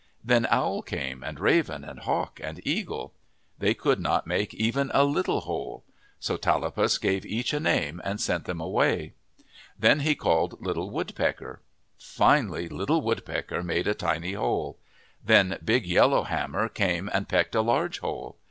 [0.23, 3.13] Then Owl came, and Raven, and Hawk, and Eagle.
[3.59, 5.83] They could not make even a little hole.
[6.19, 9.13] So Tallapus gave each a name and sent them away.
[9.77, 11.61] Then he called Little Woodpecker.
[11.99, 14.79] Finally Little Wood pecker made a tiny hole.
[15.23, 18.37] Then big Yellow Ham mer came and pecked a large hole.